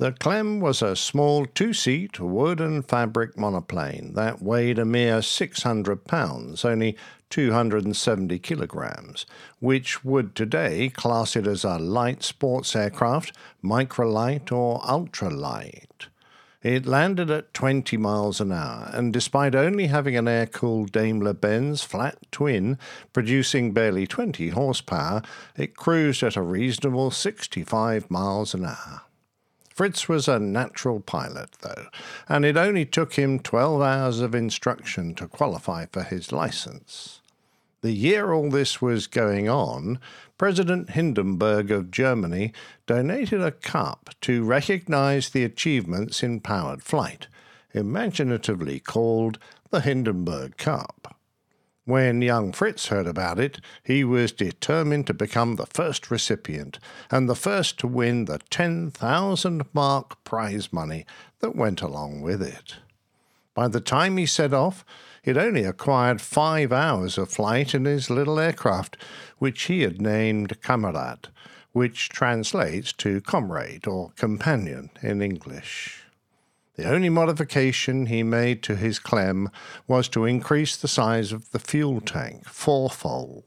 The 0.00 0.12
Klemm 0.12 0.60
was 0.60 0.80
a 0.80 0.94
small 0.94 1.44
two 1.44 1.72
seat 1.72 2.20
wood 2.20 2.60
and 2.60 2.86
fabric 2.86 3.36
monoplane 3.36 4.12
that 4.14 4.40
weighed 4.40 4.78
a 4.78 4.84
mere 4.84 5.20
600 5.20 6.04
pounds, 6.04 6.64
only 6.64 6.96
270 7.30 8.38
kilograms, 8.38 9.26
which 9.58 10.04
would 10.04 10.36
today 10.36 10.88
class 10.88 11.34
it 11.34 11.48
as 11.48 11.64
a 11.64 11.80
light 11.80 12.22
sports 12.22 12.76
aircraft, 12.76 13.36
microlight, 13.60 14.52
or 14.52 14.80
ultralight. 14.82 16.06
It 16.62 16.86
landed 16.86 17.28
at 17.28 17.52
20 17.52 17.96
miles 17.96 18.40
an 18.40 18.52
hour, 18.52 18.92
and 18.94 19.12
despite 19.12 19.56
only 19.56 19.88
having 19.88 20.16
an 20.16 20.28
air 20.28 20.46
cooled 20.46 20.92
Daimler 20.92 21.32
Benz 21.32 21.82
flat 21.82 22.18
twin 22.30 22.78
producing 23.12 23.72
barely 23.72 24.06
20 24.06 24.50
horsepower, 24.50 25.22
it 25.56 25.74
cruised 25.74 26.22
at 26.22 26.36
a 26.36 26.42
reasonable 26.42 27.10
65 27.10 28.08
miles 28.08 28.54
an 28.54 28.64
hour. 28.64 29.02
Fritz 29.78 30.08
was 30.08 30.26
a 30.26 30.40
natural 30.40 30.98
pilot, 30.98 31.50
though, 31.60 31.86
and 32.28 32.44
it 32.44 32.56
only 32.56 32.84
took 32.84 33.12
him 33.14 33.38
12 33.38 33.80
hours 33.80 34.18
of 34.18 34.34
instruction 34.34 35.14
to 35.14 35.28
qualify 35.28 35.86
for 35.86 36.02
his 36.02 36.32
license. 36.32 37.20
The 37.82 37.92
year 37.92 38.32
all 38.32 38.50
this 38.50 38.82
was 38.82 39.06
going 39.06 39.48
on, 39.48 40.00
President 40.36 40.90
Hindenburg 40.90 41.70
of 41.70 41.92
Germany 41.92 42.52
donated 42.88 43.40
a 43.40 43.52
cup 43.52 44.10
to 44.22 44.42
recognize 44.42 45.30
the 45.30 45.44
achievements 45.44 46.24
in 46.24 46.40
powered 46.40 46.82
flight, 46.82 47.28
imaginatively 47.72 48.80
called 48.80 49.38
the 49.70 49.82
Hindenburg 49.82 50.56
Cup. 50.56 51.17
When 51.88 52.20
young 52.20 52.52
Fritz 52.52 52.88
heard 52.88 53.06
about 53.06 53.38
it, 53.38 53.62
he 53.82 54.04
was 54.04 54.30
determined 54.30 55.06
to 55.06 55.14
become 55.14 55.56
the 55.56 55.64
first 55.64 56.10
recipient 56.10 56.78
and 57.10 57.26
the 57.26 57.34
first 57.34 57.78
to 57.78 57.86
win 57.86 58.26
the 58.26 58.40
10,000 58.50 59.62
mark 59.72 60.22
prize 60.22 60.70
money 60.70 61.06
that 61.40 61.56
went 61.56 61.80
along 61.80 62.20
with 62.20 62.42
it. 62.42 62.74
By 63.54 63.68
the 63.68 63.80
time 63.80 64.18
he 64.18 64.26
set 64.26 64.52
off, 64.52 64.84
he'd 65.22 65.38
only 65.38 65.64
acquired 65.64 66.20
five 66.20 66.74
hours 66.74 67.16
of 67.16 67.30
flight 67.30 67.74
in 67.74 67.86
his 67.86 68.10
little 68.10 68.38
aircraft, 68.38 68.98
which 69.38 69.62
he 69.62 69.80
had 69.80 69.98
named 69.98 70.60
Kamerad, 70.60 71.28
which 71.72 72.10
translates 72.10 72.92
to 72.92 73.22
comrade 73.22 73.86
or 73.86 74.10
companion 74.10 74.90
in 75.00 75.22
English. 75.22 76.02
The 76.78 76.88
only 76.88 77.08
modification 77.08 78.06
he 78.06 78.22
made 78.22 78.62
to 78.62 78.76
his 78.76 79.00
Klemm 79.00 79.50
was 79.88 80.08
to 80.10 80.26
increase 80.26 80.76
the 80.76 80.86
size 80.86 81.32
of 81.32 81.50
the 81.50 81.58
fuel 81.58 82.00
tank 82.00 82.46
fourfold. 82.46 83.42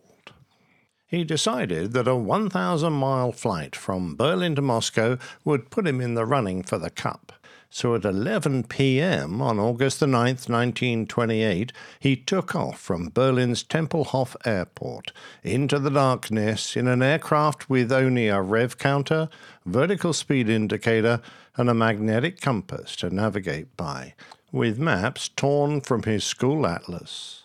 He 1.07 1.23
decided 1.23 1.93
that 1.93 2.09
a 2.09 2.15
1,000 2.17 2.91
mile 2.91 3.31
flight 3.31 3.73
from 3.73 4.17
Berlin 4.17 4.55
to 4.55 4.61
Moscow 4.61 5.17
would 5.45 5.69
put 5.69 5.87
him 5.87 6.01
in 6.01 6.15
the 6.15 6.25
running 6.25 6.61
for 6.61 6.77
the 6.77 6.89
Cup. 6.89 7.31
So 7.73 7.95
at 7.95 8.03
11 8.03 8.65
p.m. 8.65 9.41
on 9.41 9.57
August 9.57 10.01
the 10.01 10.05
9th, 10.05 10.49
1928, 10.49 11.71
he 12.01 12.17
took 12.17 12.53
off 12.53 12.77
from 12.77 13.07
Berlin's 13.07 13.63
Tempelhof 13.63 14.35
Airport 14.45 15.13
into 15.41 15.79
the 15.79 15.89
darkness 15.89 16.75
in 16.75 16.89
an 16.89 17.01
aircraft 17.01 17.69
with 17.69 17.93
only 17.93 18.27
a 18.27 18.41
rev 18.41 18.77
counter, 18.77 19.29
vertical 19.65 20.11
speed 20.11 20.49
indicator, 20.49 21.21
and 21.55 21.69
a 21.69 21.73
magnetic 21.73 22.41
compass 22.41 22.93
to 22.97 23.09
navigate 23.09 23.77
by, 23.77 24.15
with 24.51 24.77
maps 24.77 25.29
torn 25.29 25.79
from 25.79 26.03
his 26.03 26.25
school 26.25 26.67
atlas. 26.67 27.40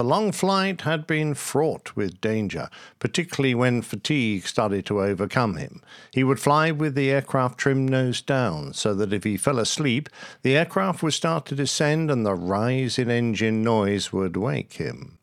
The 0.00 0.04
long 0.04 0.32
flight 0.32 0.80
had 0.80 1.06
been 1.06 1.34
fraught 1.34 1.94
with 1.94 2.22
danger, 2.22 2.70
particularly 2.98 3.54
when 3.54 3.82
fatigue 3.82 4.46
started 4.46 4.86
to 4.86 5.02
overcome 5.02 5.56
him. 5.56 5.82
He 6.10 6.24
would 6.24 6.40
fly 6.40 6.70
with 6.70 6.94
the 6.94 7.10
aircraft 7.10 7.58
trim 7.58 7.86
nose 7.86 8.22
down, 8.22 8.72
so 8.72 8.94
that 8.94 9.12
if 9.12 9.24
he 9.24 9.36
fell 9.36 9.58
asleep, 9.58 10.08
the 10.40 10.56
aircraft 10.56 11.02
would 11.02 11.12
start 11.12 11.44
to 11.46 11.54
descend 11.54 12.10
and 12.10 12.24
the 12.24 12.32
rise 12.32 12.98
in 12.98 13.10
engine 13.10 13.62
noise 13.62 14.10
would 14.10 14.38
wake 14.38 14.72
him. 14.72 15.18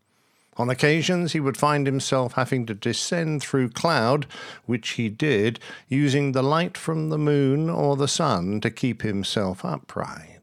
On 0.58 0.70
occasions, 0.70 1.34
he 1.34 1.40
would 1.40 1.58
find 1.58 1.88
himself 1.88 2.34
having 2.34 2.68
to 2.68 2.76
descend 2.76 3.42
through 3.42 3.70
cloud, 3.70 4.28
which 4.68 4.90
he 4.90 5.10
did, 5.10 5.60
using 5.88 6.34
the 6.34 6.44
light 6.44 6.78
from 6.78 7.10
the 7.10 7.18
moon 7.18 7.68
or 7.68 7.96
the 7.96 8.08
sun 8.08 8.62
to 8.62 8.70
keep 8.70 9.02
himself 9.02 9.66
upright. 9.66 10.37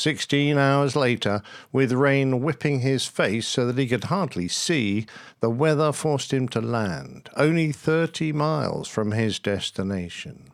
Sixteen 0.00 0.56
hours 0.56 0.96
later, 0.96 1.42
with 1.72 1.92
rain 1.92 2.40
whipping 2.40 2.80
his 2.80 3.06
face 3.06 3.46
so 3.46 3.66
that 3.66 3.76
he 3.76 3.86
could 3.86 4.04
hardly 4.04 4.48
see, 4.48 5.04
the 5.40 5.50
weather 5.50 5.92
forced 5.92 6.32
him 6.32 6.48
to 6.48 6.62
land, 6.62 7.28
only 7.36 7.70
thirty 7.70 8.32
miles 8.32 8.88
from 8.88 9.12
his 9.12 9.38
destination. 9.38 10.52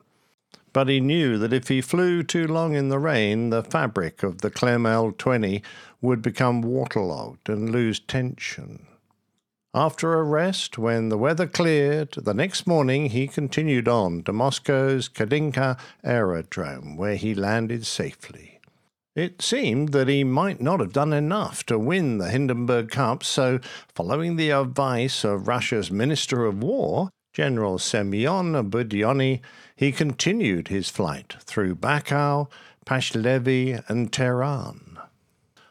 But 0.72 0.88
he 0.88 0.98
knew 0.98 1.38
that 1.38 1.52
if 1.52 1.68
he 1.68 1.80
flew 1.80 2.24
too 2.24 2.48
long 2.48 2.74
in 2.74 2.88
the 2.88 2.98
rain, 2.98 3.50
the 3.50 3.62
fabric 3.62 4.24
of 4.24 4.40
the 4.40 4.50
Klemm 4.50 4.84
L-20 4.84 5.62
would 6.00 6.22
become 6.22 6.60
waterlogged 6.60 7.48
and 7.48 7.70
lose 7.70 8.00
tension. 8.00 8.88
After 9.72 10.14
a 10.14 10.24
rest, 10.24 10.76
when 10.76 11.08
the 11.08 11.18
weather 11.18 11.46
cleared, 11.46 12.10
the 12.14 12.34
next 12.34 12.66
morning 12.66 13.10
he 13.10 13.28
continued 13.28 13.86
on 13.86 14.24
to 14.24 14.32
Moscow's 14.32 15.08
Khodynka 15.08 15.78
aerodrome, 16.02 16.96
where 16.96 17.14
he 17.14 17.32
landed 17.32 17.86
safely. 17.86 18.55
It 19.16 19.40
seemed 19.40 19.92
that 19.92 20.08
he 20.08 20.24
might 20.24 20.60
not 20.60 20.78
have 20.80 20.92
done 20.92 21.14
enough 21.14 21.64
to 21.66 21.78
win 21.78 22.18
the 22.18 22.28
Hindenburg 22.28 22.90
Cup, 22.90 23.24
so, 23.24 23.60
following 23.94 24.36
the 24.36 24.50
advice 24.50 25.24
of 25.24 25.48
Russia's 25.48 25.90
Minister 25.90 26.44
of 26.44 26.62
War, 26.62 27.08
General 27.32 27.78
Semyon 27.78 28.70
Budyonny, 28.70 29.40
he 29.74 29.90
continued 29.90 30.68
his 30.68 30.90
flight 30.90 31.36
through 31.40 31.76
Baku, 31.76 32.44
Pahlevi, 32.84 33.82
and 33.88 34.12
Tehran. 34.12 34.98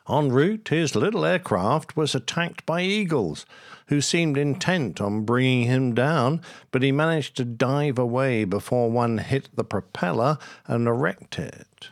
En 0.10 0.30
route, 0.30 0.70
his 0.70 0.96
little 0.96 1.24
aircraft 1.24 1.96
was 1.96 2.16
attacked 2.16 2.66
by 2.66 2.82
eagles, 2.82 3.46
who 3.90 4.02
seemed 4.02 4.40
intent 4.40 5.00
on 5.00 5.24
bringing 5.24 5.68
him 5.68 5.94
down, 5.94 6.42
but 6.72 6.82
he 6.82 6.92
managed 6.92 7.38
to 7.38 7.46
dive 7.46 8.00
away 8.00 8.44
before 8.44 8.90
one 8.90 9.20
hit 9.20 9.50
the 9.54 9.64
propeller 9.64 10.40
and 10.66 11.00
wrecked 11.00 11.38
it. 11.38 11.90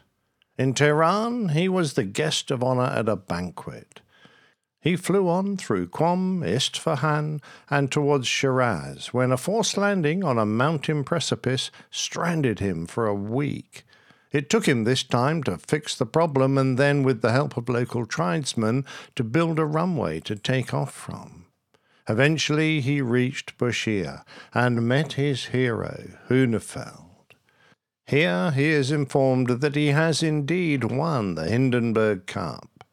In 0.57 0.75
Tehran, 0.75 1.49
he 1.49 1.67
was 1.67 1.93
the 1.93 2.03
guest 2.03 2.51
of 2.51 2.63
honor 2.63 2.83
at 2.83 3.09
a 3.09 3.15
banquet. 3.15 4.01
He 4.79 4.95
flew 4.95 5.27
on 5.27 5.57
through 5.57 5.87
Qom, 5.87 6.45
Isfahan, 6.45 7.41
and 7.69 7.91
towards 7.91 8.27
Shiraz, 8.27 9.07
when 9.07 9.31
a 9.31 9.37
forced 9.37 9.77
landing 9.77 10.23
on 10.23 10.37
a 10.37 10.45
mountain 10.45 11.03
precipice 11.03 11.71
stranded 11.89 12.59
him 12.59 12.85
for 12.85 13.07
a 13.07 13.15
week. 13.15 13.83
It 14.31 14.49
took 14.49 14.67
him 14.67 14.83
this 14.83 15.03
time 15.03 15.41
to 15.43 15.57
fix 15.57 15.95
the 15.95 16.05
problem 16.05 16.57
and 16.57 16.77
then, 16.77 17.01
with 17.01 17.21
the 17.21 17.31
help 17.31 17.55
of 17.55 17.69
local 17.69 18.05
tribesmen, 18.05 18.85
to 19.15 19.23
build 19.23 19.57
a 19.57 19.65
runway 19.65 20.19
to 20.21 20.35
take 20.35 20.73
off 20.73 20.93
from. 20.93 21.45
Eventually, 22.09 22.81
he 22.81 23.01
reached 23.01 23.57
Bushire 23.57 24.23
and 24.53 24.87
met 24.87 25.13
his 25.13 25.45
hero, 25.45 26.17
Hunefeld. 26.29 27.12
Here 28.05 28.51
he 28.51 28.65
is 28.69 28.91
informed 28.91 29.61
that 29.61 29.75
he 29.75 29.87
has 29.87 30.21
indeed 30.21 30.83
won 30.83 31.35
the 31.35 31.45
Hindenburg 31.45 32.25
Cup. 32.25 32.83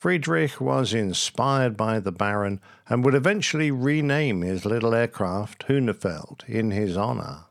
Friedrich 0.00 0.60
was 0.60 0.94
inspired 0.94 1.76
by 1.76 2.00
the 2.00 2.10
Baron 2.10 2.60
and 2.88 3.04
would 3.04 3.14
eventually 3.14 3.70
rename 3.70 4.42
his 4.42 4.64
little 4.64 4.94
aircraft 4.94 5.66
Hunefeld 5.68 6.42
in 6.48 6.70
his 6.70 6.96
honor. 6.96 7.44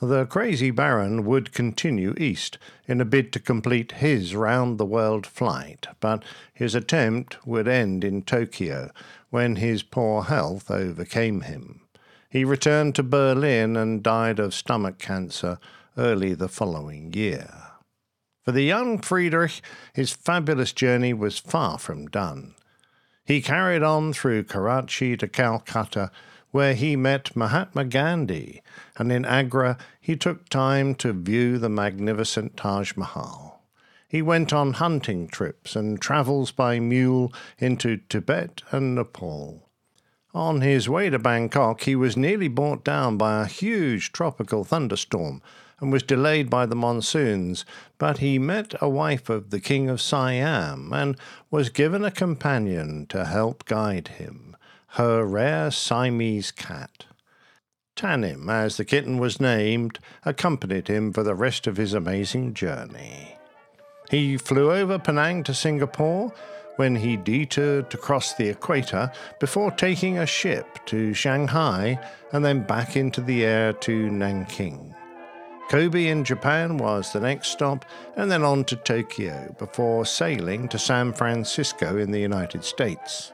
The 0.00 0.24
crazy 0.24 0.70
Baron 0.70 1.26
would 1.26 1.52
continue 1.52 2.14
east 2.16 2.56
in 2.88 3.02
a 3.02 3.04
bid 3.04 3.34
to 3.34 3.38
complete 3.38 3.92
his 3.92 4.34
round 4.34 4.78
the 4.78 4.86
world 4.86 5.26
flight, 5.26 5.88
but 6.00 6.24
his 6.54 6.74
attempt 6.74 7.46
would 7.46 7.68
end 7.68 8.02
in 8.02 8.22
Tokyo 8.22 8.92
when 9.28 9.56
his 9.56 9.82
poor 9.82 10.22
health 10.22 10.70
overcame 10.70 11.42
him. 11.42 11.82
He 12.30 12.44
returned 12.46 12.94
to 12.94 13.02
Berlin 13.02 13.76
and 13.76 14.02
died 14.02 14.38
of 14.38 14.54
stomach 14.54 14.98
cancer 14.98 15.58
early 16.00 16.32
the 16.32 16.48
following 16.48 17.12
year. 17.12 17.52
For 18.42 18.52
the 18.52 18.62
young 18.62 18.98
Friedrich, 18.98 19.60
his 19.92 20.10
fabulous 20.10 20.72
journey 20.72 21.12
was 21.12 21.38
far 21.38 21.78
from 21.78 22.06
done. 22.06 22.54
He 23.26 23.42
carried 23.42 23.82
on 23.82 24.14
through 24.14 24.44
Karachi 24.44 25.16
to 25.18 25.28
Calcutta, 25.28 26.10
where 26.52 26.72
he 26.74 26.96
met 26.96 27.36
Mahatma 27.36 27.84
Gandhi, 27.84 28.62
and 28.96 29.12
in 29.12 29.26
Agra 29.26 29.76
he 30.00 30.16
took 30.16 30.48
time 30.48 30.94
to 30.96 31.12
view 31.12 31.58
the 31.58 31.68
magnificent 31.68 32.56
Taj 32.56 32.96
Mahal. 32.96 33.62
He 34.08 34.22
went 34.22 34.54
on 34.54 34.72
hunting 34.72 35.28
trips 35.28 35.76
and 35.76 36.00
travels 36.00 36.50
by 36.50 36.80
mule 36.80 37.32
into 37.58 37.98
Tibet 38.08 38.62
and 38.72 38.94
Nepal. 38.94 39.68
On 40.32 40.60
his 40.62 40.88
way 40.88 41.10
to 41.10 41.18
Bangkok, 41.18 41.82
he 41.82 41.94
was 41.94 42.16
nearly 42.16 42.48
brought 42.48 42.84
down 42.84 43.16
by 43.16 43.42
a 43.42 43.46
huge 43.46 44.12
tropical 44.12 44.64
thunderstorm 44.64 45.42
and 45.80 45.90
was 45.90 46.02
delayed 46.02 46.50
by 46.50 46.66
the 46.66 46.76
monsoons, 46.76 47.64
but 47.98 48.18
he 48.18 48.38
met 48.38 48.74
a 48.80 48.88
wife 48.88 49.28
of 49.28 49.50
the 49.50 49.60
King 49.60 49.88
of 49.88 50.00
Siam 50.00 50.92
and 50.92 51.16
was 51.50 51.70
given 51.70 52.04
a 52.04 52.10
companion 52.10 53.06
to 53.06 53.24
help 53.24 53.64
guide 53.64 54.08
him, 54.08 54.56
her 54.88 55.24
rare 55.24 55.70
Siamese 55.70 56.50
cat. 56.50 57.06
Tanim, 57.96 58.50
as 58.50 58.76
the 58.76 58.84
kitten 58.84 59.18
was 59.18 59.40
named, 59.40 59.98
accompanied 60.24 60.88
him 60.88 61.12
for 61.12 61.22
the 61.22 61.34
rest 61.34 61.66
of 61.66 61.76
his 61.76 61.92
amazing 61.92 62.54
journey. 62.54 63.36
He 64.10 64.36
flew 64.36 64.72
over 64.72 64.98
Penang 64.98 65.44
to 65.44 65.54
Singapore 65.54 66.32
when 66.76 66.96
he 66.96 67.16
detoured 67.16 67.90
to 67.90 67.98
cross 67.98 68.32
the 68.34 68.48
equator 68.48 69.12
before 69.38 69.70
taking 69.70 70.18
a 70.18 70.26
ship 70.26 70.66
to 70.86 71.12
Shanghai 71.12 71.98
and 72.32 72.44
then 72.44 72.62
back 72.62 72.96
into 72.96 73.20
the 73.20 73.44
air 73.44 73.72
to 73.74 74.10
Nanking. 74.10 74.94
Kobe 75.70 76.08
in 76.08 76.24
Japan 76.24 76.78
was 76.78 77.12
the 77.12 77.20
next 77.20 77.50
stop, 77.50 77.84
and 78.16 78.28
then 78.28 78.42
on 78.42 78.64
to 78.64 78.74
Tokyo 78.74 79.54
before 79.56 80.04
sailing 80.04 80.66
to 80.66 80.80
San 80.80 81.12
Francisco 81.12 81.96
in 81.96 82.10
the 82.10 82.18
United 82.18 82.64
States. 82.64 83.32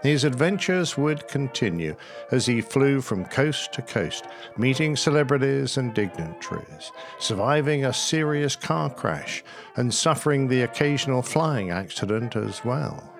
His 0.00 0.22
adventures 0.22 0.96
would 0.96 1.26
continue 1.26 1.96
as 2.30 2.46
he 2.46 2.60
flew 2.60 3.00
from 3.00 3.24
coast 3.24 3.72
to 3.72 3.82
coast, 3.82 4.26
meeting 4.56 4.94
celebrities 4.94 5.76
and 5.76 5.92
dignitaries, 5.92 6.92
surviving 7.18 7.84
a 7.84 7.92
serious 7.92 8.54
car 8.54 8.88
crash, 8.88 9.42
and 9.74 9.92
suffering 9.92 10.46
the 10.46 10.62
occasional 10.62 11.20
flying 11.20 11.70
accident 11.70 12.36
as 12.36 12.64
well. 12.64 13.11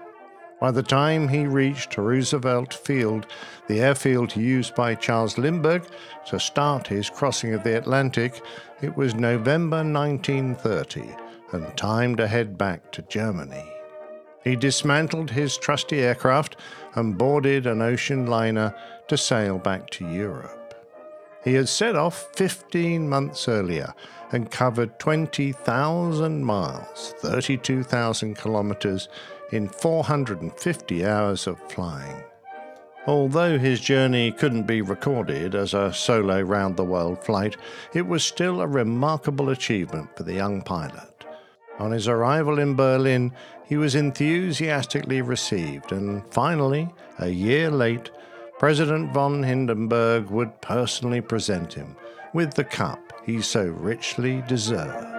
By 0.63 0.71
the 0.71 0.81
time 0.81 1.27
he 1.27 1.45
reached 1.45 1.99
Roosevelt 1.99 2.73
Field, 2.73 3.27
the 3.67 3.81
airfield 3.81 4.37
used 4.37 4.77
by 4.77 4.95
Charles 4.95 5.37
Lindbergh 5.37 5.85
to 6.27 6.39
start 6.39 6.87
his 6.87 7.11
crossing 7.11 7.53
of 7.53 7.65
the 7.65 7.77
Atlantic, 7.77 8.41
it 8.81 8.97
was 8.97 9.17
November 9.17 9.79
1930 9.79 11.17
and 11.51 11.77
time 11.77 12.15
to 12.15 12.29
head 12.29 12.57
back 12.57 12.93
to 12.93 13.03
Germany. 13.03 13.65
He 14.45 14.55
dismantled 14.55 15.33
his 15.33 15.57
trusty 15.57 15.99
aircraft 15.99 16.55
and 16.95 17.19
boarded 17.19 17.67
an 17.67 17.83
ocean 17.83 18.27
liner 18.27 18.73
to 19.09 19.17
sail 19.17 19.59
back 19.59 19.91
to 19.91 20.09
Europe. 20.09 20.63
He 21.43 21.55
had 21.55 21.69
set 21.69 21.97
off 21.97 22.29
15 22.37 23.09
months 23.09 23.49
earlier 23.49 23.93
and 24.31 24.49
covered 24.49 25.01
20,000 25.01 26.45
miles, 26.45 27.15
32,000 27.19 28.37
kilometers, 28.37 29.09
in 29.53 29.69
450 29.69 31.07
hours 31.07 31.47
of 31.47 31.61
flying. 31.71 32.23
Although 33.07 33.59
his 33.59 33.81
journey 33.81 34.31
couldn't 34.31 34.63
be 34.63 34.81
recorded 34.81 35.55
as 35.55 35.75
a 35.75 35.93
solo 35.93 36.41
round 36.41 36.77
the 36.77 36.85
world 36.85 37.25
flight, 37.25 37.57
it 37.93 38.07
was 38.07 38.25
still 38.25 38.61
a 38.61 38.67
remarkable 38.67 39.51
achievement 39.51 40.17
for 40.17 40.23
the 40.23 40.35
young 40.35 40.63
pilot. 40.63 41.25
On 41.79 41.91
his 41.91 42.07
arrival 42.07 42.59
in 42.59 42.77
Berlin, 42.77 43.33
he 43.65 43.77
was 43.77 43.95
enthusiastically 43.95 45.21
received, 45.21 45.91
and 45.91 46.23
finally, 46.33 46.89
a 47.19 47.29
year 47.29 47.71
late, 47.71 48.11
President 48.59 49.13
von 49.13 49.43
Hindenburg 49.43 50.31
would 50.31 50.61
personally 50.61 51.21
present 51.21 51.73
him 51.73 51.97
with 52.33 52.55
the 52.55 52.65
cup 52.65 53.13
he 53.27 53.43
so 53.43 53.65
richly 53.65 54.43
deserved. 54.47 55.12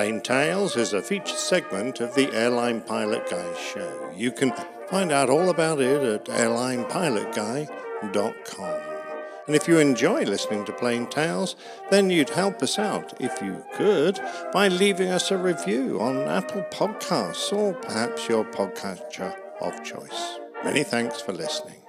Plain 0.00 0.22
Tales 0.22 0.76
is 0.76 0.94
a 0.94 1.02
featured 1.02 1.36
segment 1.36 2.00
of 2.00 2.14
the 2.14 2.32
Airline 2.32 2.80
Pilot 2.80 3.28
Guy 3.28 3.54
show. 3.54 4.10
You 4.16 4.32
can 4.32 4.50
find 4.88 5.12
out 5.12 5.28
all 5.28 5.50
about 5.50 5.78
it 5.78 6.02
at 6.02 6.26
Airline 6.30 6.86
Pilot 6.86 7.34
Guy 7.34 7.68
plaintalesradio.com. 8.02 8.80
And 9.46 9.54
if 9.54 9.68
you 9.68 9.78
enjoy 9.78 10.22
listening 10.22 10.64
to 10.64 10.72
Plain 10.72 11.06
Tales, 11.08 11.54
then 11.90 12.08
you'd 12.08 12.30
help 12.30 12.62
us 12.62 12.78
out, 12.78 13.12
if 13.20 13.42
you 13.42 13.62
could, 13.74 14.18
by 14.54 14.68
leaving 14.68 15.10
us 15.10 15.30
a 15.30 15.36
review 15.36 16.00
on 16.00 16.26
Apple 16.26 16.64
Podcasts 16.70 17.52
or 17.52 17.74
perhaps 17.74 18.26
your 18.26 18.46
podcatcher 18.46 19.36
of 19.60 19.84
choice. 19.84 20.38
Many 20.64 20.82
thanks 20.82 21.20
for 21.20 21.34
listening. 21.34 21.79